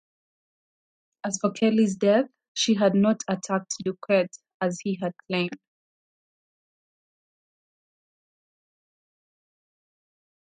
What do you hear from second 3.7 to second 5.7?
Duquette as he had claimed.